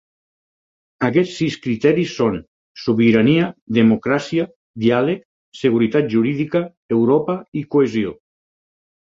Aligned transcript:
Aquests 1.07 1.33
sis 1.41 1.57
criteris 1.65 2.13
són: 2.19 2.37
sobirania, 2.85 3.51
democràcia, 3.79 4.47
diàleg, 4.87 5.23
seguretat 5.61 6.11
jurídica, 6.17 6.65
Europa 6.99 7.39
i 7.63 7.65
cohesió. 7.77 8.17